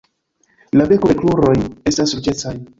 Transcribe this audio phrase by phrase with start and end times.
[0.79, 1.55] La beko kaj kruroj
[1.95, 2.59] estas ruĝecaj.